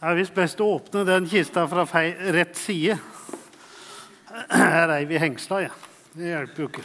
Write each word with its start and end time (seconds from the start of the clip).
Det 0.00 0.08
er 0.08 0.16
visst 0.16 0.32
best 0.32 0.60
å 0.64 0.66
åpne 0.78 1.02
den 1.04 1.26
kista 1.28 1.66
fra 1.68 1.82
fei, 1.84 2.14
rett 2.32 2.54
side. 2.56 2.94
Her 4.48 4.86
reiv 4.88 5.10
vi 5.10 5.18
hengsla, 5.20 5.58
ja. 5.66 5.72
Det 6.14 6.30
hjelper 6.30 6.62
jo 6.62 6.68
ikke. 6.70 6.84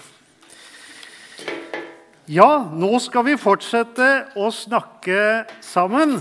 Ja, 2.27 2.65
nå 2.75 2.89
skal 2.99 3.23
vi 3.29 3.37
fortsette 3.39 4.07
å 4.35 4.49
snakke 4.51 5.45
sammen 5.63 6.17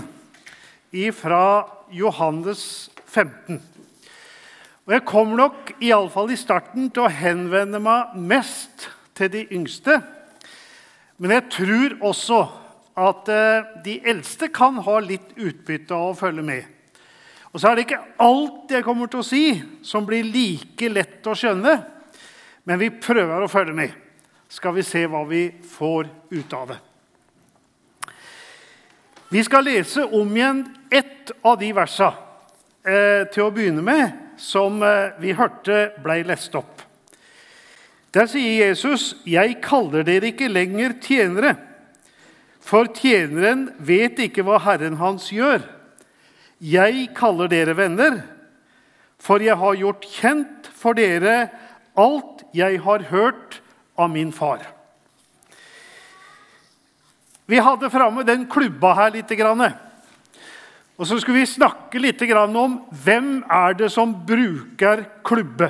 fra 1.17 1.41
Johannes 1.91 2.61
15. 3.11 3.59
Og 4.85 4.93
Jeg 4.95 5.03
kommer 5.09 5.41
nok 5.41 5.73
iallfall 5.83 6.31
i 6.31 6.37
starten 6.39 6.87
til 6.95 7.03
å 7.03 7.11
henvende 7.11 7.81
meg 7.83 8.13
mest 8.15 8.87
til 9.19 9.33
de 9.33 9.41
yngste. 9.57 9.97
Men 11.19 11.35
jeg 11.35 11.47
tror 11.57 11.97
også 12.13 12.39
at 12.95 13.27
eh, 13.35 13.67
de 13.83 13.97
eldste 14.07 14.47
kan 14.47 14.79
ha 14.87 14.95
litt 15.03 15.35
utbytte 15.35 15.91
av 15.91 16.13
å 16.13 16.17
følge 16.21 16.47
med. 16.47 16.71
Og 17.55 17.61
så 17.61 17.69
er 17.69 17.77
det 17.77 17.85
ikke 17.85 18.01
alt 18.19 18.71
jeg 18.75 18.83
kommer 18.83 19.07
til 19.07 19.21
å 19.21 19.23
si, 19.23 19.45
som 19.79 20.03
blir 20.03 20.27
like 20.27 20.89
lett 20.91 21.23
å 21.23 21.35
skjønne. 21.39 21.77
Men 22.67 22.81
vi 22.81 22.89
prøver 22.91 23.45
å 23.45 23.47
følge 23.47 23.75
med. 23.77 23.93
Skal 24.51 24.75
vi 24.75 24.83
se 24.83 25.05
hva 25.07 25.21
vi 25.29 25.45
får 25.63 26.09
ut 26.35 26.55
av 26.57 26.73
det. 26.73 26.77
Vi 29.31 29.43
skal 29.47 29.63
lese 29.69 30.03
om 30.03 30.35
igjen 30.35 30.59
ett 30.91 31.31
av 31.47 31.55
de 31.61 31.69
versa 31.77 32.09
eh, 32.83 33.23
til 33.31 33.45
å 33.45 33.53
begynne 33.55 33.85
med, 33.87 34.35
som 34.35 34.83
eh, 34.83 35.15
vi 35.23 35.31
hørte 35.39 35.93
ble 36.03 36.19
lest 36.27 36.59
opp. 36.59 36.83
Der 38.11 38.27
sier 38.31 38.67
Jesus, 38.67 39.15
'Jeg 39.23 39.61
kaller 39.63 40.03
dere 40.03 40.33
ikke 40.33 40.51
lenger 40.51 40.99
tjenere', 40.99 41.55
for 42.59 42.91
tjeneren 42.91 43.69
vet 43.79 44.19
ikke 44.19 44.43
hva 44.43 44.59
Herren 44.59 44.99
hans 44.99 45.31
gjør. 45.31 45.63
'Jeg 46.61 47.09
kaller 47.15 47.47
dere 47.47 47.75
venner, 47.75 48.21
for 49.19 49.39
jeg 49.39 49.57
har 49.57 49.75
gjort 49.75 50.05
kjent 50.05 50.69
for 50.73 50.93
dere 50.93 51.49
alt 51.97 52.43
jeg 52.53 52.79
har 52.81 52.99
hørt 53.11 53.61
av 53.97 54.09
min 54.09 54.31
far.' 54.31 54.75
Vi 57.45 57.59
hadde 57.61 57.91
framme 57.93 58.23
den 58.25 58.47
klubba 58.49 58.95
her 58.97 59.11
litt. 59.13 59.29
Og 60.97 61.05
så 61.05 61.19
skulle 61.19 61.43
vi 61.43 61.45
snakke 61.45 61.99
litt 61.99 62.21
om 62.21 62.79
hvem 62.89 63.43
er 63.45 63.73
det 63.73 63.91
som 63.91 64.15
bruker 64.25 65.05
klubbe. 65.23 65.69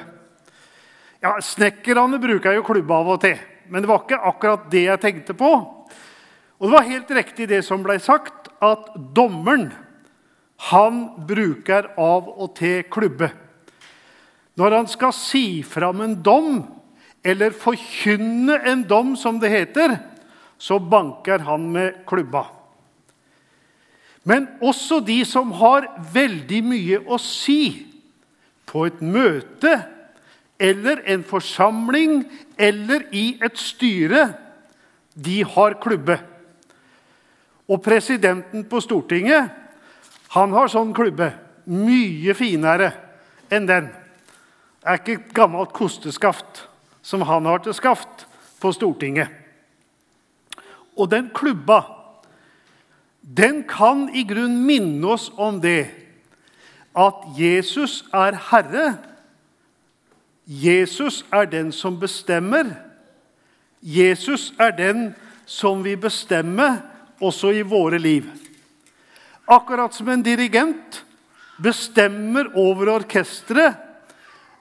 Ja, 1.21 1.35
Snekkerne 1.41 2.19
bruker 2.21 2.53
jo 2.53 2.63
klubbe 2.63 2.93
av 2.93 3.09
og 3.09 3.21
til, 3.21 3.37
men 3.67 3.81
det 3.81 3.89
var 3.89 4.03
ikke 4.03 4.21
akkurat 4.21 4.71
det 4.71 4.85
jeg 4.85 5.01
tenkte 5.01 5.33
på. 5.33 5.51
Og 6.59 6.69
det 6.69 6.75
var 6.75 6.87
helt 6.87 7.11
riktig 7.11 7.49
det 7.49 7.63
som 7.65 7.83
ble 7.83 7.97
sagt, 7.99 8.47
at 8.63 8.93
dommeren 9.15 9.73
han 10.57 11.01
bruker 11.27 11.91
av 11.99 12.29
og 12.31 12.55
til 12.57 12.83
klubbe. 12.91 13.29
Når 14.55 14.75
han 14.77 14.87
skal 14.87 15.13
si 15.15 15.63
fram 15.67 16.01
en 16.01 16.15
dom, 16.23 16.63
eller 17.25 17.55
forkynne 17.57 18.59
en 18.69 18.83
dom, 18.87 19.15
som 19.17 19.39
det 19.41 19.51
heter, 19.51 19.97
så 20.57 20.77
banker 20.79 21.43
han 21.43 21.67
med 21.73 22.05
klubba. 22.07 22.45
Men 24.23 24.47
også 24.63 25.01
de 25.05 25.19
som 25.27 25.51
har 25.59 25.89
veldig 26.13 26.61
mye 26.65 27.01
å 27.05 27.19
si 27.21 27.85
på 28.65 28.87
et 28.87 29.01
møte 29.03 29.75
eller 30.61 31.03
en 31.11 31.25
forsamling 31.27 32.23
eller 32.57 33.05
i 33.13 33.35
et 33.43 33.59
styre, 33.59 34.29
de 35.13 35.43
har 35.43 35.77
klubbe. 35.83 36.17
Og 37.69 37.81
presidenten 37.83 38.65
på 38.69 38.81
Stortinget 38.81 39.64
han 40.35 40.53
har 40.55 40.71
sånn 40.71 40.93
klubbe. 40.95 41.31
Mye 41.65 42.35
finere 42.37 42.91
enn 43.53 43.67
den. 43.69 43.89
Det 43.89 44.91
er 44.91 44.99
ikke 44.99 45.17
et 45.17 45.33
gammelt 45.33 45.73
kosteskaft 45.73 46.65
som 47.05 47.23
han 47.25 47.47
har 47.49 47.63
til 47.63 47.73
skaft 47.77 48.25
på 48.61 48.73
Stortinget. 48.75 49.31
Og 50.95 51.09
den 51.11 51.31
klubba 51.35 51.81
den 53.25 53.63
kan 53.65 54.05
i 54.13 54.21
grunn 54.27 54.59
minne 54.67 55.15
oss 55.15 55.31
om 55.41 55.57
det 55.63 55.87
at 56.95 57.23
Jesus 57.35 58.03
er 58.13 58.37
herre. 58.51 58.85
Jesus 60.45 61.23
er 61.33 61.49
den 61.49 61.71
som 61.73 61.97
bestemmer. 61.99 62.69
Jesus 63.81 64.51
er 64.61 64.75
den 64.77 65.07
som 65.45 65.81
vil 65.83 65.97
bestemme 65.97 66.83
også 67.17 67.49
i 67.57 67.65
våre 67.65 67.97
liv. 67.97 68.29
Akkurat 69.45 69.93
som 69.93 70.09
en 70.09 70.23
dirigent 70.23 71.03
bestemmer 71.61 72.49
over 72.57 72.89
orkesteret 72.89 73.75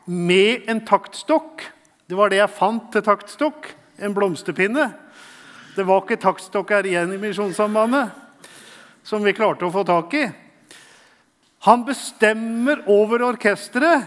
med 0.04 0.68
en 0.68 0.82
taktstokk. 0.84 1.64
Det 2.06 2.16
var 2.18 2.28
det 2.30 2.42
jeg 2.42 2.52
fant 2.58 2.90
til 2.92 3.04
taktstokk. 3.04 3.70
En 4.04 4.14
blomsterpinne. 4.14 4.90
Det 5.74 5.86
var 5.86 6.04
ikke 6.04 6.20
taktstokker 6.20 6.86
igjen 6.86 7.14
i 7.14 7.20
Misjonssambandet 7.22 8.12
som 9.04 9.24
vi 9.24 9.34
klarte 9.36 9.66
å 9.66 9.72
få 9.72 9.84
tak 9.88 10.14
i. 10.16 10.24
Han 11.64 11.84
bestemmer 11.88 12.84
over 12.92 13.24
orkesteret 13.24 14.06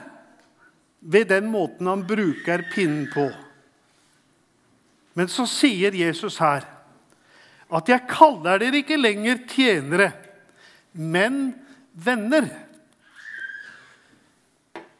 ved 0.99 1.29
den 1.29 1.49
måten 1.51 1.89
han 1.89 2.05
bruker 2.07 2.65
pinnen 2.73 3.07
på. 3.13 3.27
Men 5.17 5.29
så 5.29 5.47
sier 5.49 5.93
Jesus 5.97 6.37
her 6.37 6.65
at 7.67 7.89
'jeg 7.89 8.07
kaller 8.07 8.59
dere 8.59 8.77
ikke 8.83 9.01
lenger 9.01 9.37
tjenere' 9.49 10.26
men 10.93 11.55
venner. 11.93 12.49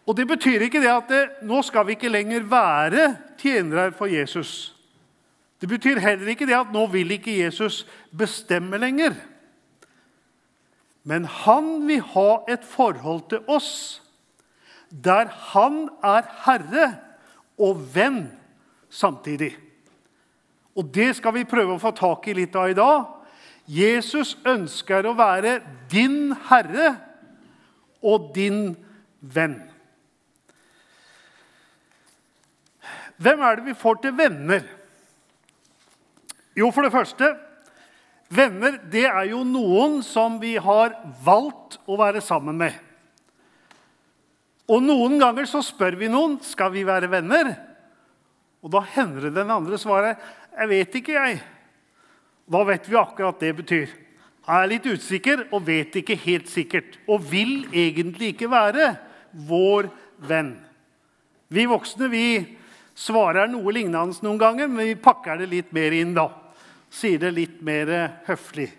Og 0.07 0.15
Det 0.15 0.27
betyr 0.27 0.63
ikke 0.65 0.81
det 0.81 0.91
at 0.91 1.09
det, 1.11 1.23
nå 1.43 1.61
skal 1.67 1.85
vi 1.87 1.97
ikke 1.97 2.11
lenger 2.11 2.45
være 2.47 3.07
tjenere 3.37 3.91
for 3.91 4.07
Jesus. 4.07 4.73
Det 5.61 5.69
betyr 5.69 5.99
heller 5.99 6.27
ikke 6.31 6.47
det 6.47 6.55
at 6.55 6.71
nå 6.71 6.85
vil 6.93 7.11
ikke 7.11 7.39
Jesus 7.43 7.81
bestemme 8.15 8.77
lenger. 8.77 9.15
Men 11.03 11.25
han 11.25 11.87
vil 11.87 12.03
ha 12.13 12.29
et 12.51 12.63
forhold 12.67 13.29
til 13.31 13.43
oss 13.47 14.01
der 14.87 15.27
han 15.51 15.89
er 16.05 16.27
herre 16.45 16.87
og 17.59 17.81
venn 17.91 18.29
samtidig. 18.89 19.51
Og 20.77 20.85
Det 20.93 21.15
skal 21.17 21.33
vi 21.33 21.47
prøve 21.49 21.75
å 21.75 21.81
få 21.81 21.91
tak 21.91 22.27
i 22.29 22.37
litt 22.37 22.55
av 22.55 22.69
i 22.71 22.77
dag. 22.77 23.16
Jesus 23.67 24.35
ønsker 24.47 25.05
å 25.07 25.15
være 25.17 25.59
din 25.91 26.31
herre 26.47 26.93
og 28.03 28.31
din 28.35 28.71
venn. 29.19 29.59
Hvem 33.17 33.43
er 33.43 33.57
det 33.57 33.65
vi 33.65 33.75
får 33.77 33.99
til 34.03 34.15
venner? 34.15 34.63
Jo, 36.57 36.71
for 36.71 36.85
det 36.85 36.93
første 36.93 37.33
Venner 38.27 38.75
det 38.91 39.05
er 39.07 39.29
jo 39.29 39.45
noen 39.47 40.01
som 40.03 40.35
vi 40.41 40.57
har 40.59 40.97
valgt 41.23 41.77
å 41.87 41.95
være 41.99 42.19
sammen 42.23 42.57
med. 42.59 42.73
Og 44.67 44.83
Noen 44.83 45.15
ganger 45.21 45.47
så 45.47 45.61
spør 45.63 45.95
vi 45.95 46.09
noen 46.11 46.35
skal 46.43 46.73
vi 46.73 46.83
være 46.87 47.07
venner. 47.11 47.53
Og 48.59 48.73
Da 48.73 48.81
hender 48.97 49.29
det 49.29 49.37
den 49.37 49.53
andre 49.53 49.79
svaret 49.79 50.17
'Jeg 50.57 50.69
vet 50.69 50.95
ikke, 50.95 51.13
jeg'. 51.13 51.56
Hva 52.47 52.63
vet 52.67 52.87
vi 52.87 52.95
akkurat 52.95 53.39
det 53.43 53.53
betyr? 53.57 53.91
Han 54.47 54.63
er 54.63 54.71
litt 54.71 54.87
usikker 54.87 55.49
og 55.51 55.65
vet 55.67 55.95
ikke 55.99 56.15
helt 56.23 56.47
sikkert. 56.47 56.95
Og 57.11 57.25
vil 57.27 57.67
egentlig 57.73 58.33
ikke 58.33 58.51
være 58.51 58.93
vår 59.47 59.89
venn. 60.29 60.53
Vi 61.51 61.67
voksne 61.67 62.07
vi 62.11 62.27
svarer 62.97 63.49
noe 63.51 63.73
lignende 63.75 64.23
noen 64.23 64.39
ganger, 64.39 64.69
men 64.71 64.93
vi 64.93 64.99
pakker 64.99 65.41
det 65.41 65.49
litt 65.51 65.73
mer 65.75 65.95
inn. 65.95 66.15
da. 66.15 66.29
Sier 66.89 67.19
det 67.19 67.33
litt 67.35 67.61
mer 67.61 67.91
høflig. 68.27 68.71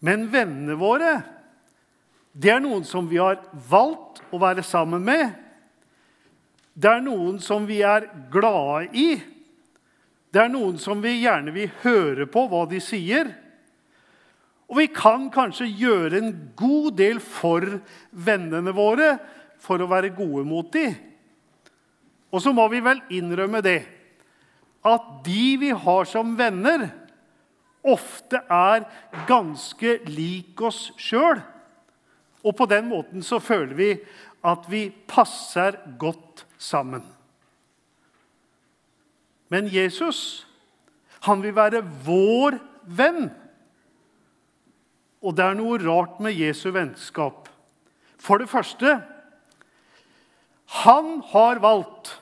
Men 0.00 0.26
vennene 0.32 0.74
våre 0.80 1.12
det 2.32 2.52
er 2.52 2.62
noen 2.62 2.84
som 2.86 3.08
vi 3.10 3.18
har 3.18 3.40
valgt 3.70 4.20
å 4.30 4.38
være 4.38 4.62
sammen 4.62 5.02
med. 5.02 5.32
Det 6.74 6.90
er 6.90 7.02
noen 7.02 7.40
som 7.42 7.66
vi 7.66 7.80
er 7.82 8.06
glade 8.30 8.86
i. 8.94 9.08
Det 10.30 10.42
er 10.44 10.50
noen 10.52 10.78
som 10.78 11.00
vi 11.02 11.16
gjerne 11.24 11.52
vil 11.54 11.70
høre 11.82 12.26
på 12.30 12.44
hva 12.50 12.62
de 12.70 12.78
sier. 12.82 13.32
Og 14.70 14.78
vi 14.78 14.86
kan 14.94 15.26
kanskje 15.34 15.66
gjøre 15.66 16.20
en 16.20 16.32
god 16.58 16.94
del 17.00 17.18
for 17.22 17.66
vennene 18.10 18.74
våre 18.74 19.16
for 19.60 19.82
å 19.82 19.90
være 19.90 20.12
gode 20.14 20.44
mot 20.46 20.70
dem. 20.72 20.94
Og 22.30 22.38
så 22.42 22.54
må 22.54 22.68
vi 22.70 22.82
vel 22.84 23.02
innrømme 23.10 23.62
det 23.66 23.80
at 24.86 25.08
de 25.26 25.56
vi 25.60 25.74
har 25.76 26.06
som 26.08 26.32
venner, 26.38 26.86
ofte 27.80 28.38
er 28.52 28.86
ganske 29.28 29.98
lik 30.08 30.60
oss 30.64 30.90
sjøl. 31.00 31.40
Og 32.40 32.56
på 32.56 32.68
den 32.70 32.88
måten 32.88 33.24
så 33.24 33.40
føler 33.42 33.76
vi 33.76 33.90
at 34.46 34.68
vi 34.72 34.86
passer 35.10 35.76
godt 36.00 36.46
sammen. 36.56 37.02
Men 39.50 39.68
Jesus, 39.70 40.46
han 41.26 41.42
vil 41.42 41.54
være 41.56 41.82
vår 42.06 42.58
venn. 42.86 43.28
Og 45.20 45.36
det 45.36 45.44
er 45.44 45.58
noe 45.58 45.80
rart 45.82 46.20
med 46.22 46.38
Jesu 46.38 46.70
vennskap. 46.72 47.48
For 48.20 48.40
det 48.40 48.50
første 48.50 49.00
Han 50.70 51.22
har 51.32 51.58
valgt 51.58 52.12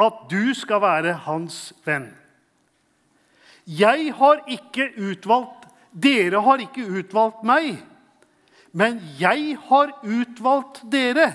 at 0.00 0.22
du 0.30 0.54
skal 0.56 0.80
være 0.80 1.12
hans 1.26 1.74
venn. 1.84 2.08
Jeg 3.68 4.14
har 4.16 4.40
ikke 4.48 4.88
utvalgt 4.96 5.68
Dere 5.94 6.40
har 6.42 6.58
ikke 6.58 6.82
utvalgt 6.90 7.44
meg, 7.46 7.76
men 8.74 8.96
jeg 9.20 9.54
har 9.68 9.92
utvalgt 10.02 10.80
dere, 10.90 11.28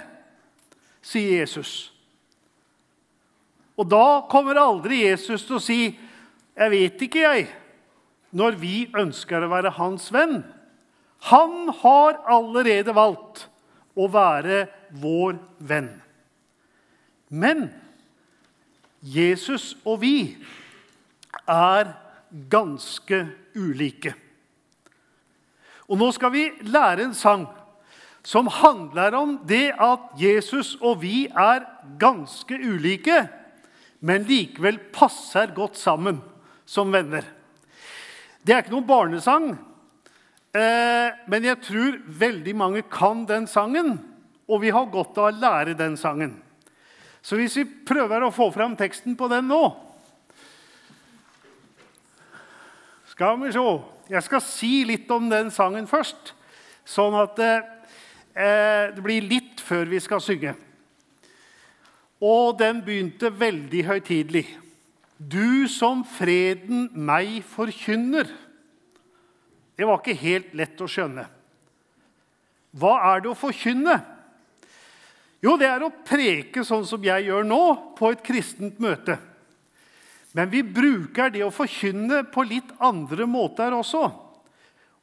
sier 1.00 1.40
Jesus. 1.40 1.94
Og 3.80 3.88
da 3.88 4.28
kommer 4.28 4.60
aldri 4.60 5.06
Jesus 5.06 5.46
til 5.48 5.56
å 5.56 5.64
si, 5.64 5.98
'Jeg 6.58 6.72
vet 6.72 7.02
ikke, 7.02 7.24
jeg', 7.24 7.54
når 8.36 8.60
vi 8.60 8.92
ønsker 8.94 9.44
å 9.44 9.50
være 9.50 9.72
hans 9.78 10.10
venn. 10.14 10.44
Han 11.32 11.70
har 11.82 12.20
allerede 12.28 12.94
valgt 12.96 13.48
å 13.96 14.08
være 14.12 14.68
vår 14.92 15.40
venn. 15.60 16.02
Men 17.30 17.70
Jesus 19.02 19.76
og 19.86 20.02
vi 20.02 20.38
er 21.48 21.94
ganske 22.52 23.28
ulike. 23.56 24.14
Og 25.90 25.98
nå 25.98 26.12
skal 26.14 26.32
vi 26.32 26.46
lære 26.62 27.08
en 27.08 27.18
sang 27.18 27.48
som 28.24 28.50
handler 28.52 29.16
om 29.18 29.38
det 29.48 29.72
at 29.80 30.12
Jesus 30.20 30.76
og 30.82 31.02
vi 31.02 31.26
er 31.32 31.66
ganske 32.00 32.54
ulike, 32.54 33.24
men 34.00 34.28
likevel 34.28 34.80
passer 34.96 35.52
godt 35.56 35.78
sammen 35.80 36.22
som 36.70 36.92
venner. 36.94 37.26
Det 38.42 38.56
er 38.56 38.64
ikke 38.64 38.74
noen 38.78 38.88
barnesang, 38.88 39.50
eh, 40.56 41.10
men 41.28 41.48
jeg 41.48 41.60
tror 41.66 41.98
veldig 42.22 42.56
mange 42.56 42.84
kan 42.88 43.26
den 43.28 43.48
sangen, 43.50 43.98
og 44.48 44.62
vi 44.64 44.72
har 44.74 44.88
godt 44.90 45.20
av 45.20 45.30
å 45.30 45.36
lære 45.36 45.76
den 45.78 45.98
sangen. 46.00 46.38
Så 47.22 47.36
hvis 47.36 47.58
vi 47.60 47.68
prøver 47.68 48.24
å 48.24 48.32
få 48.34 48.48
fram 48.56 48.78
teksten 48.80 49.18
på 49.20 49.28
den 49.28 49.50
nå 49.52 49.64
Skal 53.10 53.36
vi 53.42 53.50
se. 53.52 53.60
Jeg 54.08 54.24
skal 54.24 54.40
si 54.40 54.86
litt 54.88 55.10
om 55.12 55.26
den 55.28 55.50
sangen 55.52 55.90
først, 55.92 56.32
sånn 56.88 57.18
at 57.20 57.42
eh, 57.44 58.94
det 58.96 59.04
blir 59.04 59.28
litt 59.28 59.60
før 59.60 59.92
vi 59.92 60.00
skal 60.00 60.24
synge. 60.24 60.54
Og 62.20 62.58
den 62.60 62.82
begynte 62.84 63.32
veldig 63.32 63.86
høytidelig. 63.88 64.46
Du 65.20 65.68
som 65.72 66.04
freden 66.08 66.90
meg 66.96 67.42
forkynner. 67.48 68.28
Det 69.80 69.88
var 69.88 70.02
ikke 70.02 70.20
helt 70.20 70.56
lett 70.60 70.82
å 70.84 70.88
skjønne. 70.92 71.26
Hva 72.76 72.94
er 73.14 73.24
det 73.24 73.32
å 73.32 73.38
forkynne? 73.40 73.96
Jo, 75.40 75.56
det 75.56 75.70
er 75.70 75.84
å 75.84 75.94
preke 76.04 76.66
sånn 76.68 76.84
som 76.88 77.04
jeg 77.04 77.30
gjør 77.30 77.48
nå, 77.48 77.64
på 77.96 78.12
et 78.12 78.24
kristent 78.24 78.80
møte. 78.84 79.16
Men 80.36 80.52
vi 80.52 80.62
bruker 80.62 81.32
det 81.34 81.46
å 81.46 81.54
forkynne 81.54 82.26
på 82.30 82.44
litt 82.46 82.74
andre 82.84 83.26
måter 83.28 83.74
også. 83.74 84.04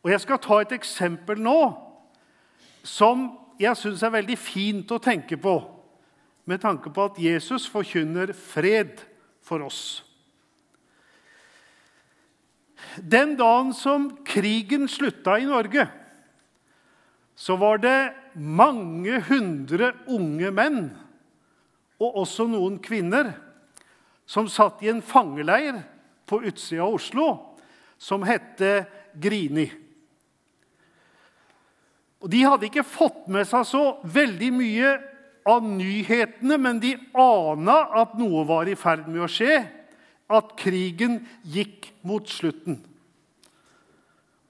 Og 0.04 0.12
jeg 0.12 0.22
skal 0.22 0.42
ta 0.44 0.60
et 0.62 0.76
eksempel 0.76 1.40
nå 1.42 1.58
som 2.86 3.26
jeg 3.58 3.74
syns 3.80 4.04
er 4.04 4.12
veldig 4.14 4.36
fint 4.38 4.92
å 4.92 5.00
tenke 5.02 5.38
på, 5.40 5.56
med 6.46 6.62
tanke 6.62 6.92
på 6.94 7.08
at 7.10 7.18
Jesus 7.20 7.66
forkynner 7.70 8.30
fred 8.36 9.00
for 9.44 9.66
oss. 9.66 10.02
Den 12.96 13.34
dagen 13.36 13.72
som 13.74 14.08
krigen 14.24 14.86
slutta 14.88 15.36
i 15.38 15.48
Norge, 15.48 15.88
så 17.36 17.56
var 17.60 17.82
det 17.82 17.98
mange 18.34 19.18
hundre 19.26 19.92
unge 20.08 20.52
menn, 20.54 20.86
og 22.00 22.22
også 22.22 22.46
noen 22.48 22.78
kvinner, 22.84 23.34
som 24.26 24.48
satt 24.50 24.80
i 24.82 24.90
en 24.90 25.02
fangeleir 25.04 25.82
på 26.26 26.40
utsida 26.48 26.86
av 26.86 26.96
Oslo 26.96 27.26
som 27.98 28.24
hette 28.26 28.86
Grini. 29.14 29.66
Og 32.20 32.30
De 32.32 32.40
hadde 32.42 32.66
ikke 32.68 32.86
fått 32.86 33.28
med 33.30 33.46
seg 33.48 33.66
så 33.68 33.84
veldig 34.02 34.50
mye 34.56 34.96
av 35.46 35.62
nyhetene, 35.62 36.58
men 36.58 36.80
de 36.82 36.96
ana 37.14 37.78
at 38.02 38.16
noe 38.18 38.42
var 38.48 38.68
i 38.68 38.76
ferd 38.78 39.06
med 39.06 39.24
å 39.26 39.30
skje, 39.30 39.60
at 40.26 40.56
krigen 40.58 41.20
gikk 41.46 41.92
mot 42.06 42.26
slutten. 42.26 42.80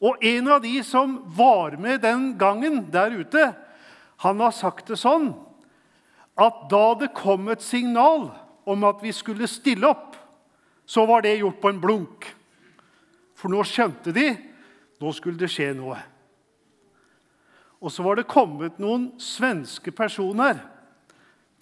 Og 0.01 0.25
en 0.25 0.49
av 0.53 0.63
de 0.65 0.79
som 0.85 1.19
var 1.37 1.77
med 1.81 2.01
den 2.05 2.31
gangen 2.41 2.87
der 2.93 3.13
ute, 3.13 3.51
han 4.25 4.41
har 4.41 4.55
sagt 4.57 4.89
det 4.89 4.97
sånn 5.01 5.31
at 6.37 6.67
da 6.73 6.87
det 7.01 7.13
kom 7.17 7.49
et 7.53 7.65
signal 7.65 8.31
om 8.69 8.85
at 8.89 9.01
vi 9.05 9.13
skulle 9.17 9.49
stille 9.49 9.89
opp, 9.89 10.17
så 10.89 11.05
var 11.09 11.25
det 11.25 11.39
gjort 11.39 11.61
på 11.61 11.73
en 11.73 11.81
blunk. 11.81 12.27
For 13.37 13.53
nå 13.53 13.65
skjønte 13.69 14.13
de 14.17 14.31
nå 15.01 15.13
skulle 15.13 15.41
det 15.41 15.51
skje 15.53 15.73
noe. 15.77 15.99
Og 17.85 17.93
så 17.93 18.05
var 18.05 18.17
det 18.17 18.31
kommet 18.31 18.79
noen 18.81 19.11
svenske 19.21 19.93
personer 19.93 20.63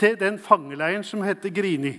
til 0.01 0.17
den 0.19 0.39
fangeleiren 0.43 1.05
som 1.07 1.23
heter 1.25 1.53
Grini. 1.55 1.95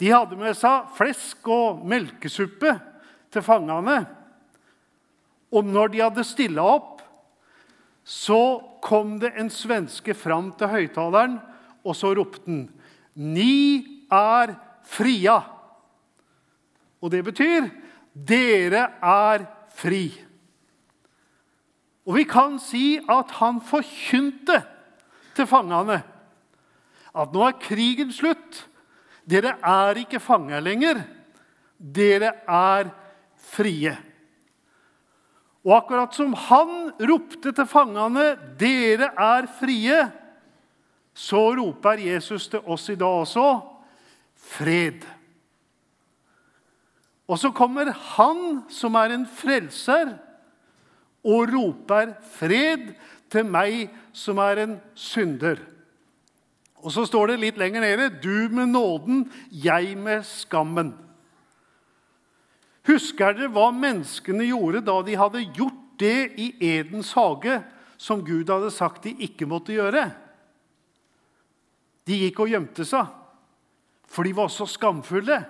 De 0.00 0.10
hadde 0.10 0.36
med 0.36 0.56
seg 0.58 0.90
flesk 0.96 1.48
og 1.48 1.84
melkesuppe 1.88 2.74
til 3.32 3.44
fangene. 3.44 4.02
Og 5.54 5.64
når 5.64 5.92
de 5.92 6.02
hadde 6.02 6.26
stilla 6.26 6.64
opp, 6.74 7.02
så 8.04 8.60
kom 8.84 9.16
det 9.22 9.32
en 9.40 9.48
svenske 9.52 10.12
fram 10.18 10.50
til 10.58 10.68
høyttaleren, 10.68 11.38
og 11.84 11.96
så 11.96 12.12
ropte 12.16 12.44
han 12.50 12.66
ni 13.14 14.04
er 14.12 14.56
fria. 14.84 15.38
Og 17.00 17.12
det 17.12 17.22
betyr 17.24 17.68
dere 18.14 18.88
er 19.00 19.44
fri. 19.74 20.08
Og 22.04 22.18
vi 22.18 22.24
kan 22.28 22.58
si 22.60 22.98
at 22.98 23.30
han 23.38 23.62
forkynte 23.64 24.58
til 25.34 25.48
fangene 25.48 26.02
at 27.14 27.34
nå 27.34 27.44
er 27.46 27.60
krigen 27.62 28.10
slutt. 28.12 28.64
Dere 29.24 29.54
er 29.62 30.00
ikke 30.02 30.22
fanger 30.22 30.62
lenger. 30.64 31.00
Dere 31.78 32.32
er 32.50 32.90
frie. 33.54 33.94
Og 35.64 35.72
akkurat 35.78 36.12
som 36.12 36.34
han 36.36 36.92
ropte 37.00 37.52
til 37.54 37.66
fangene 37.66 38.34
'Dere 38.58 39.14
er 39.16 39.48
frie', 39.60 40.10
så 41.14 41.54
roper 41.56 42.02
Jesus 42.02 42.48
til 42.48 42.60
oss 42.66 42.88
i 42.90 42.98
dag 42.98 43.22
også 43.22 43.62
fred. 44.34 45.04
Og 47.28 47.38
så 47.38 47.50
kommer 47.50 47.92
han 47.92 48.64
som 48.68 48.94
er 48.94 49.14
en 49.14 49.26
frelser, 49.26 50.18
og 51.24 51.48
roper 51.48 52.12
fred 52.36 52.90
til 53.32 53.46
meg 53.48 53.88
som 54.12 54.38
er 54.38 54.60
en 54.66 54.74
synder. 54.94 55.56
Og 56.84 56.92
så 56.92 57.06
står 57.08 57.32
det 57.32 57.40
litt 57.40 57.58
lenger 57.60 57.80
nede 57.80 58.10
du 58.20 58.52
med 58.52 58.68
nåden, 58.74 59.24
jeg 59.48 59.96
med 59.96 60.26
skammen. 60.28 60.92
Husker 62.84 63.32
dere 63.32 63.48
hva 63.54 63.70
menneskene 63.72 64.44
gjorde 64.50 64.84
da 64.84 64.98
de 65.06 65.16
hadde 65.16 65.46
gjort 65.56 65.80
det 66.00 66.34
i 66.36 66.50
Edens 66.74 67.14
hage 67.16 67.62
som 67.96 68.20
Gud 68.26 68.52
hadde 68.52 68.68
sagt 68.74 69.06
de 69.08 69.14
ikke 69.24 69.48
måtte 69.48 69.72
gjøre? 69.72 70.10
De 72.04 72.20
gikk 72.20 72.42
og 72.44 72.52
gjemte 72.52 72.84
seg, 72.84 73.08
for 74.04 74.28
de 74.28 74.34
var 74.36 74.52
så 74.52 74.68
skamfulle. 74.68 75.40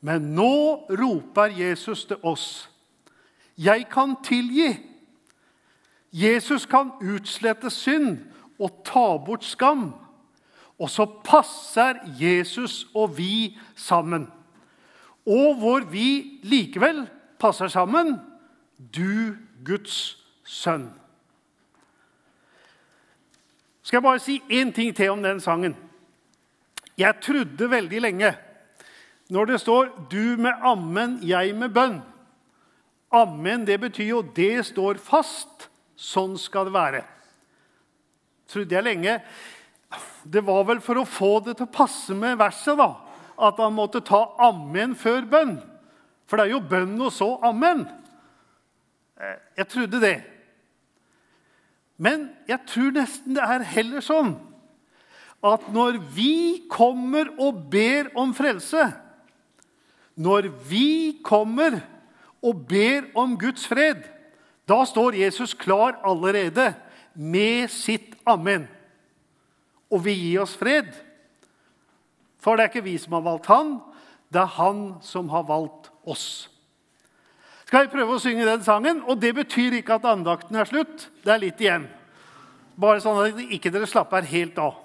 Men 0.00 0.32
nå 0.36 0.88
roper 0.96 1.52
Jesus 1.52 2.06
til 2.08 2.24
oss. 2.24 2.70
Jeg 3.60 3.84
kan 3.92 4.16
tilgi. 4.24 4.72
Jesus 6.14 6.64
kan 6.70 6.94
utslette 7.04 7.68
synd 7.72 8.22
og 8.58 8.82
ta 8.86 9.06
bort 9.18 9.44
skam. 9.44 9.92
Og 10.78 10.90
så 10.90 11.06
passer 11.06 12.00
Jesus 12.20 12.86
og 12.94 13.18
vi 13.18 13.56
sammen. 13.76 14.26
Og 15.26 15.54
hvor 15.60 15.86
vi 15.88 16.40
likevel 16.42 17.06
passer 17.40 17.70
sammen 17.72 18.18
du, 18.76 19.36
Guds 19.64 20.18
sønn. 20.44 20.90
Skal 23.84 23.96
jeg 23.96 24.04
bare 24.04 24.20
si 24.20 24.40
én 24.52 24.72
ting 24.74 24.92
til 24.96 25.12
om 25.12 25.22
den 25.22 25.40
sangen? 25.40 25.76
Jeg 26.98 27.20
trodde 27.22 27.70
veldig 27.70 28.00
lenge 28.00 28.34
når 29.30 29.44
det 29.44 29.60
står 29.60 29.88
'du 30.10 30.36
med 30.36 30.52
ammen, 30.62 31.18
jeg 31.22 31.54
med 31.54 31.68
bønn'. 31.68 32.02
Ammen 33.12 33.66
det 33.66 33.80
betyr 33.80 34.08
jo 34.08 34.22
'det 34.22 34.66
står 34.66 34.94
fast'. 34.94 35.68
Sånn 35.96 36.38
skal 36.38 36.64
det 36.64 36.72
være. 36.72 37.04
Trodde 38.50 38.76
jeg 38.76 38.84
lenge. 38.84 39.18
Det 40.24 40.42
var 40.44 40.64
vel 40.68 40.80
for 40.84 41.00
å 41.00 41.08
få 41.08 41.32
det 41.46 41.56
til 41.58 41.68
å 41.68 41.74
passe 41.74 42.16
med 42.16 42.38
verset 42.40 42.78
da, 42.80 42.90
at 43.34 43.60
han 43.62 43.74
måtte 43.76 44.02
ta 44.04 44.24
ammen 44.42 44.94
før 44.98 45.26
bønn. 45.30 45.56
For 46.28 46.38
det 46.38 46.48
er 46.48 46.54
jo 46.54 46.64
bønn 46.70 46.96
og 47.04 47.12
så 47.14 47.34
ammen. 47.44 47.84
Eh, 49.20 49.36
jeg 49.60 49.70
trodde 49.70 50.00
det. 50.02 50.16
Men 51.96 52.28
jeg 52.48 52.64
tror 52.68 52.94
nesten 52.96 53.36
det 53.36 53.44
er 53.44 53.68
heller 53.76 54.02
sånn 54.02 54.34
at 55.44 55.66
når 55.70 55.98
vi 56.16 56.64
kommer 56.72 57.28
og 57.36 57.66
ber 57.70 58.08
om 58.18 58.32
frelse, 58.34 58.86
når 60.16 60.48
vi 60.68 61.20
kommer 61.26 61.76
og 62.44 62.64
ber 62.68 63.10
om 63.18 63.36
Guds 63.38 63.66
fred, 63.68 64.06
da 64.64 64.80
står 64.88 65.18
Jesus 65.20 65.52
klar 65.52 65.98
allerede 66.06 66.70
med 67.14 67.70
sitt 67.72 68.14
amen 68.26 68.66
og 69.92 70.04
vil 70.06 70.18
gi 70.18 70.32
oss 70.42 70.54
fred. 70.58 70.90
For 72.42 72.56
det 72.56 72.66
er 72.66 72.72
ikke 72.72 72.86
vi 72.86 72.96
som 73.00 73.16
har 73.16 73.24
valgt 73.24 73.50
han, 73.52 73.76
det 74.34 74.42
er 74.42 74.56
han 74.58 74.82
som 75.04 75.30
har 75.32 75.46
valgt 75.48 75.90
oss. 76.04 76.48
Skal 77.64 77.86
vi 77.86 77.94
prøve 77.94 78.16
å 78.16 78.22
synge 78.22 78.46
den 78.46 78.64
sangen? 78.66 79.00
Og 79.08 79.18
det 79.22 79.32
betyr 79.34 79.78
ikke 79.78 79.96
at 79.96 80.08
andakten 80.10 80.58
er 80.60 80.68
slutt. 80.68 81.08
Det 81.24 81.32
er 81.32 81.40
litt 81.42 81.62
igjen. 81.62 81.86
Bare 82.78 83.00
sånn 83.02 83.20
at 83.22 83.40
ikke 83.54 83.72
dere 83.72 83.88
slapper 83.88 84.26
helt 84.28 84.58
av. 84.60 84.83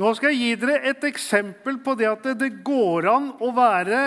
Nå 0.00 0.14
skal 0.16 0.32
jeg 0.32 0.40
gi 0.40 0.52
dere 0.62 0.78
et 0.88 1.02
eksempel 1.04 1.76
på 1.84 1.92
det 1.98 2.06
at 2.08 2.24
det 2.40 2.54
går 2.64 3.04
an 3.10 3.26
å 3.36 3.50
være 3.52 3.98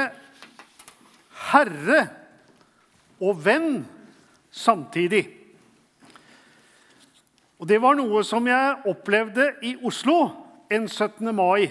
herre 1.52 2.00
og 3.22 3.38
venn 3.46 3.84
samtidig. 4.50 5.28
Og 7.62 7.70
Det 7.70 7.78
var 7.80 7.94
noe 8.00 8.24
som 8.26 8.50
jeg 8.50 8.90
opplevde 8.90 9.52
i 9.62 9.76
Oslo 9.86 10.18
en 10.74 10.90
17. 10.90 11.30
mai. 11.30 11.70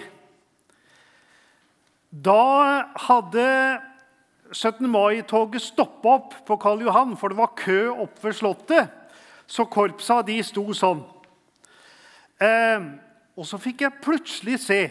Da 2.07 2.87
hadde 3.09 3.47
17. 4.55 4.87
mai-toget 4.87 5.67
stoppa 5.67 6.15
opp 6.21 6.39
på 6.47 6.61
Karl 6.63 6.87
Johan, 6.87 7.17
for 7.19 7.27
det 7.27 7.41
var 7.43 7.57
kø 7.59 7.89
oppe 7.91 8.29
ved 8.29 8.39
Slottet. 8.39 8.99
Så 9.47 9.67
korpsa 9.67 10.21
de 10.23 10.39
sto 10.47 10.69
sånn. 10.71 11.03
Eh, 12.39 12.93
og 13.33 13.47
så 13.49 13.57
fikk 13.61 13.81
jeg 13.85 14.01
plutselig 14.03 14.59
se 14.61 14.81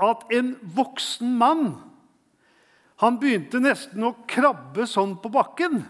at 0.00 0.32
en 0.36 0.52
voksen 0.76 1.32
mann 1.40 1.64
han 3.00 3.16
begynte 3.20 3.62
nesten 3.62 4.04
å 4.04 4.12
krabbe 4.28 4.84
sånn 4.88 5.14
på 5.22 5.30
bakken 5.32 5.80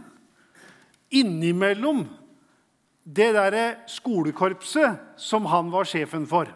innimellom 1.11 2.05
det 3.03 3.33
derre 3.35 3.65
skolekorpset 3.91 5.19
som 5.19 5.49
han 5.51 5.73
var 5.73 5.89
sjefen 5.91 6.29
for. 6.31 6.47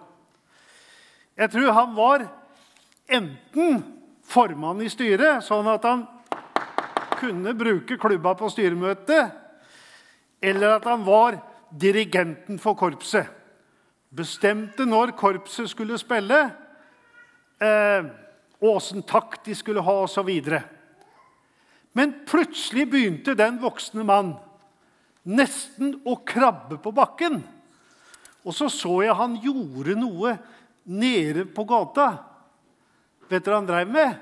Jeg 1.34 1.50
tror 1.50 1.74
han 1.74 1.94
var 1.96 2.26
enten 3.10 3.80
formann 4.24 4.82
i 4.84 4.90
styret, 4.92 5.42
sånn 5.42 5.66
at 5.72 5.86
han 5.88 6.04
kunne 7.18 7.56
bruke 7.58 7.98
klubba 7.98 8.36
på 8.38 8.52
styremøtet, 8.52 9.34
eller 10.44 10.76
at 10.76 10.86
han 10.86 11.02
var 11.02 11.40
dirigenten 11.74 12.60
for 12.62 12.78
korpset 12.78 13.26
bestemte 14.14 14.86
når 14.86 15.14
korpset 15.18 15.70
skulle 15.70 15.98
spille, 15.98 16.38
eh, 17.60 18.04
åssen 18.60 19.02
takt 19.02 19.44
de 19.44 19.54
skulle 19.54 19.82
ha 19.82 19.96
osv. 20.04 20.30
Men 21.92 22.14
plutselig 22.26 22.88
begynte 22.90 23.34
den 23.34 23.58
voksne 23.62 24.04
mann 24.04 24.34
nesten 25.24 25.96
å 26.04 26.16
krabbe 26.26 26.78
på 26.82 26.92
bakken. 26.92 27.42
Og 28.44 28.54
så 28.54 28.68
så 28.68 29.00
jeg 29.04 29.16
han 29.16 29.36
gjorde 29.40 29.96
noe 29.96 30.36
nede 30.84 31.46
på 31.48 31.64
gata. 31.64 32.08
Vet 33.30 33.44
dere 33.44 33.54
hva 33.54 33.60
han 33.62 33.68
drev 33.68 33.92
med? 33.92 34.16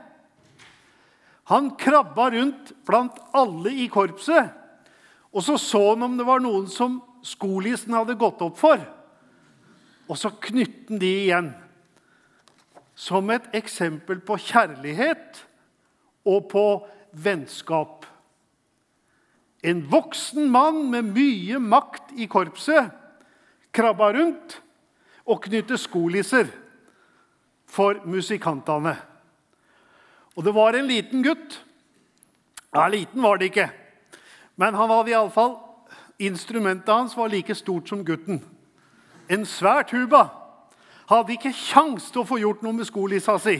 Han 1.50 1.72
krabba 1.76 2.30
rundt 2.30 2.70
blant 2.87 3.18
alle 3.34 3.72
i 3.82 3.88
korpset. 3.90 4.52
Og 5.32 5.42
så 5.42 5.56
så 5.58 5.80
han 5.90 6.06
om 6.06 6.18
det 6.18 6.26
var 6.28 6.42
noen 6.44 6.68
som 6.70 7.00
skolissen 7.26 7.96
hadde 7.96 8.18
gått 8.20 8.42
opp 8.44 8.61
for. 8.61 8.78
Og 10.11 10.18
så 10.18 10.32
knytte 10.42 10.92
han 10.92 11.02
de 11.02 11.11
igjen. 11.25 11.52
Som 12.94 13.30
et 13.32 13.47
eksempel 13.56 14.21
på 14.25 14.37
kjærlighet 14.40 15.42
og 16.28 16.49
på 16.52 16.66
vennskap. 17.12 18.06
En 19.62 19.85
voksen 19.90 20.50
mann 20.50 20.85
med 20.90 21.12
mye 21.14 21.61
makt 21.62 22.12
i 22.18 22.26
korpset 22.30 22.90
krabba 23.73 24.11
rundt 24.12 24.59
og 25.25 25.44
knytte 25.47 25.78
skolisser 25.80 26.50
for 27.73 28.02
musikantene. 28.04 28.97
Og 30.37 30.44
det 30.44 30.54
var 30.56 30.76
en 30.76 30.88
liten 30.88 31.23
gutt. 31.25 31.61
Ja, 32.73 32.88
liten 32.88 33.23
var 33.23 33.38
det 33.38 33.52
ikke. 33.52 33.68
Men 34.56 34.75
han 34.76 34.90
hadde 34.92 35.14
iallfall 35.14 35.59
Instrumentet 36.23 36.92
hans 36.92 37.16
var 37.16 37.32
like 37.32 37.54
stort 37.56 37.88
som 37.88 38.04
gutten 38.06 38.38
en 39.29 39.47
svær 39.47 39.83
tuba, 39.88 40.29
hadde 41.11 41.35
ikke 41.35 41.52
kjangs 41.55 42.11
til 42.11 42.23
å 42.23 42.29
få 42.29 42.38
gjort 42.41 42.62
noe 42.64 42.76
med 42.79 42.88
skolissa 42.88 43.37
si. 43.43 43.59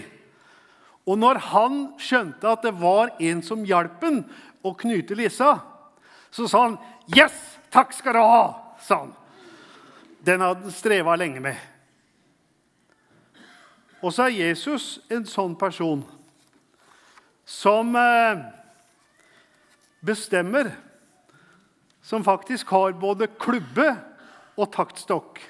Og 1.07 1.19
når 1.19 1.41
han 1.51 1.81
skjønte 2.01 2.49
at 2.49 2.63
det 2.65 2.75
var 2.79 3.13
en 3.19 3.43
som 3.43 3.65
hjalp 3.67 4.03
ham 4.05 4.23
å 4.63 4.75
knyte 4.79 5.19
lissa, 5.19 5.59
så 6.31 6.49
sa 6.49 6.63
han 6.63 6.79
'Yes, 7.07 7.59
takk 7.71 7.93
skal 7.93 8.13
du 8.13 8.19
ha', 8.19 8.55
sa 8.81 8.99
han. 8.99 9.15
Den 10.25 10.41
hadde 10.41 10.63
han 10.63 10.71
streva 10.71 11.17
lenge 11.17 11.41
med. 11.41 11.57
Og 14.03 14.13
så 14.13 14.23
er 14.23 14.49
Jesus 14.49 15.01
en 15.11 15.27
sånn 15.27 15.55
person 15.59 16.05
som 17.45 17.97
eh, 17.97 18.39
bestemmer, 20.01 20.73
som 22.03 22.25
faktisk 22.25 22.71
har 22.75 22.93
både 22.93 23.27
klubbe 23.27 23.97
og 24.57 24.73
taktstokk. 24.75 25.41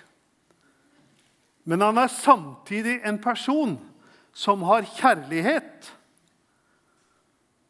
Men 1.65 1.83
han 1.85 1.99
er 1.99 2.11
samtidig 2.11 3.01
en 3.07 3.19
person 3.23 3.77
som 4.35 4.65
har 4.67 4.87
kjærlighet. 4.99 5.91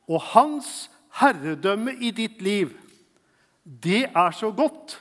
Og 0.08 0.22
hans 0.32 0.90
herredømme 1.20 1.94
i 2.00 2.10
ditt 2.14 2.42
liv, 2.42 2.72
det 3.62 4.08
er 4.08 4.30
så 4.34 4.50
godt 4.50 4.98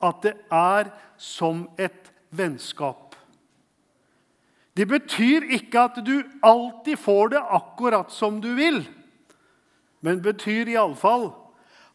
at 0.00 0.22
det 0.24 0.36
er 0.54 0.90
som 1.20 1.66
et 1.80 2.12
vennskap. 2.30 3.16
Det 4.76 4.86
betyr 4.88 5.48
ikke 5.56 5.82
at 5.88 5.98
du 6.06 6.22
alltid 6.46 6.96
får 7.00 7.34
det 7.34 7.42
akkurat 7.42 8.12
som 8.14 8.38
du 8.40 8.52
vil, 8.56 8.84
men 10.00 10.22
betyr 10.24 10.70
iallfall 10.72 11.32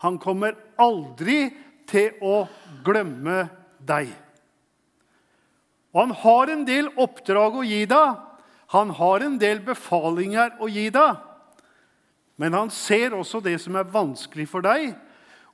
han 0.04 0.20
kommer 0.22 0.58
aldri 0.78 1.48
til 1.90 2.16
å 2.22 2.46
glemme 2.86 3.46
deg. 3.80 4.12
Og 5.96 6.02
han 6.02 6.16
har 6.26 6.52
en 6.52 6.66
del 6.68 6.90
oppdrag 7.00 7.62
å 7.62 7.64
gi 7.64 7.86
deg. 7.88 8.22
Han 8.76 8.90
har 8.98 9.24
en 9.24 9.38
del 9.40 9.62
befalinger 9.64 10.58
å 10.60 10.68
gi 10.68 10.90
deg. 10.92 11.22
Men 12.36 12.58
han 12.58 12.72
ser 12.74 13.16
også 13.16 13.40
det 13.40 13.56
som 13.64 13.78
er 13.80 13.88
vanskelig 13.88 14.48
for 14.52 14.66
deg, 14.66 14.90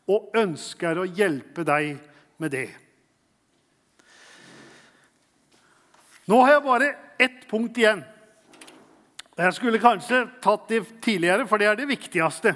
og 0.10 0.34
ønsker 0.36 0.98
å 0.98 1.06
hjelpe 1.06 1.62
deg 1.68 2.00
med 2.42 2.56
det. 2.56 2.70
Nå 6.26 6.40
har 6.42 6.56
jeg 6.56 6.66
bare 6.66 6.90
ett 7.22 7.46
punkt 7.50 7.78
igjen. 7.78 8.02
Jeg 9.38 9.56
skulle 9.58 9.82
kanskje 9.82 10.26
tatt 10.42 10.68
det 10.70 10.84
tidligere, 11.06 11.46
for 11.50 11.62
det 11.62 11.70
er 11.70 11.78
det 11.78 11.90
viktigste. 11.90 12.56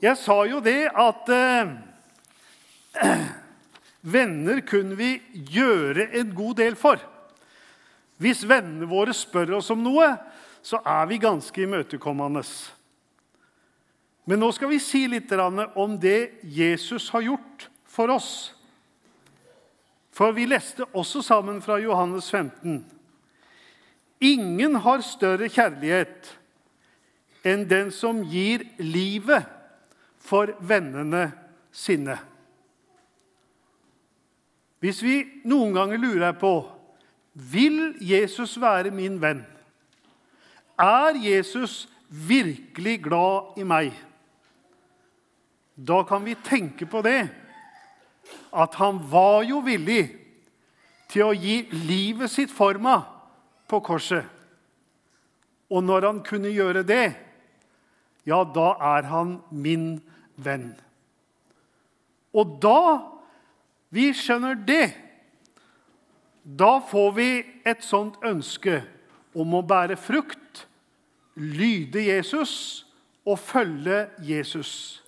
Jeg 0.00 0.16
sa 0.16 0.38
jo 0.48 0.62
det 0.64 0.88
at 0.88 1.28
eh, 1.34 1.74
venner 4.00 4.60
kunne 4.66 4.96
vi 4.98 5.14
gjøre 5.32 6.10
en 6.20 6.34
god 6.34 6.60
del 6.60 6.76
for. 6.78 7.00
Hvis 8.20 8.44
vennene 8.48 8.88
våre 8.88 9.14
spør 9.16 9.56
oss 9.60 9.70
om 9.72 9.80
noe, 9.84 10.10
så 10.62 10.80
er 10.84 11.06
vi 11.08 11.20
ganske 11.22 11.62
imøtekommende. 11.64 12.42
Men 14.28 14.42
nå 14.42 14.50
skal 14.52 14.70
vi 14.70 14.80
si 14.82 15.06
litt 15.08 15.32
om 15.32 15.96
det 16.00 16.40
Jesus 16.44 17.08
har 17.14 17.24
gjort 17.24 17.68
for 17.88 18.12
oss. 18.12 18.52
For 20.12 20.34
vi 20.36 20.44
leste 20.50 20.84
også 20.92 21.22
sammen 21.24 21.62
fra 21.64 21.78
Johannes 21.80 22.28
15. 22.30 22.82
Ingen 24.20 24.76
har 24.84 25.00
større 25.00 25.48
kjærlighet 25.48 26.34
enn 27.48 27.64
den 27.64 27.88
som 27.94 28.20
gir 28.28 28.66
livet 28.84 29.48
for 30.20 30.52
vennene 30.60 31.30
sine. 31.72 32.18
Hvis 34.80 35.02
vi 35.04 35.16
noen 35.48 35.74
ganger 35.76 36.00
lurer 36.00 36.36
på 36.40 36.54
vil 37.32 37.94
Jesus 38.02 38.56
være 38.60 38.92
min 38.92 39.20
venn, 39.22 39.42
er 40.80 41.16
Jesus 41.20 41.84
virkelig 42.08 42.96
glad 43.04 43.60
i 43.60 43.66
meg, 43.68 43.92
da 45.76 46.00
kan 46.08 46.24
vi 46.24 46.34
tenke 46.44 46.88
på 46.88 47.04
det 47.04 47.28
at 48.50 48.74
han 48.80 48.98
var 49.12 49.44
jo 49.48 49.60
villig 49.64 50.02
til 51.10 51.28
å 51.28 51.36
gi 51.36 51.62
livet 51.86 52.30
sitt 52.32 52.52
for 52.52 52.76
meg 52.82 53.06
på 53.70 53.80
korset. 53.84 54.26
Og 55.70 55.84
når 55.86 56.06
han 56.08 56.20
kunne 56.26 56.50
gjøre 56.50 56.82
det, 56.86 57.12
ja, 58.26 58.42
da 58.44 58.74
er 58.96 59.08
han 59.10 59.38
min 59.50 60.00
venn. 60.36 60.72
Og 62.34 62.58
da 62.62 62.80
vi 63.90 64.10
skjønner 64.14 64.58
det, 64.66 64.92
da 66.44 66.78
får 66.82 67.10
vi 67.16 67.30
et 67.68 67.82
sånt 67.84 68.16
ønske 68.26 68.80
om 69.36 69.54
å 69.54 69.62
bære 69.66 69.98
frukt, 70.00 70.64
lyde 71.36 72.02
Jesus 72.06 72.86
og 73.26 73.38
følge 73.38 74.06
Jesus. 74.24 75.02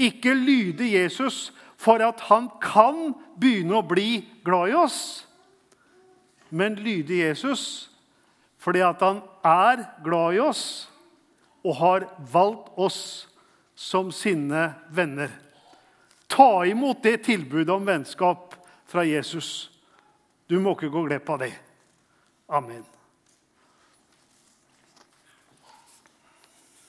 Ikke 0.00 0.34
lyde 0.34 0.86
Jesus 0.88 1.50
for 1.76 2.02
at 2.04 2.22
han 2.30 2.48
kan 2.62 3.12
begynne 3.40 3.80
å 3.80 3.86
bli 3.86 4.22
glad 4.46 4.72
i 4.72 4.78
oss, 4.78 5.00
men 6.52 6.78
lyde 6.80 7.16
Jesus 7.22 7.88
fordi 8.62 8.78
at 8.86 9.00
han 9.02 9.18
er 9.42 9.80
glad 10.04 10.36
i 10.36 10.42
oss 10.44 10.64
og 11.66 11.78
har 11.80 12.04
valgt 12.30 12.68
oss 12.78 13.00
som 13.74 14.12
sine 14.14 14.68
venner. 14.94 15.32
Ta 16.32 16.66
imot 16.66 17.02
det 17.04 17.18
tilbudet 17.26 17.74
om 17.74 17.84
vennskap 17.84 18.54
fra 18.88 19.04
Jesus. 19.04 19.68
Du 20.48 20.56
må 20.60 20.72
ikke 20.72 20.88
gå 20.92 21.04
glipp 21.04 21.28
av 21.28 21.42
det. 21.44 21.52
Amen. 22.48 22.84